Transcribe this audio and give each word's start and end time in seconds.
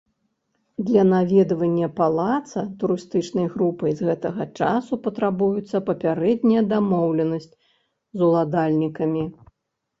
Для 0.85 1.01
наведвання 1.09 1.89
палаца 1.99 2.63
турыстычнай 2.79 3.47
групай 3.53 3.91
з 4.01 4.09
гэтага 4.09 4.43
часу 4.59 4.93
патрабуецца 5.05 5.85
папярэдняя 5.93 6.67
дамоўленасць 6.75 7.51
з 7.51 8.19
уладальнікамі. 8.33 9.23